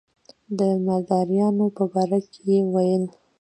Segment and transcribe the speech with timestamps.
[0.57, 3.03] د مداریانو په باره کې یې ویل.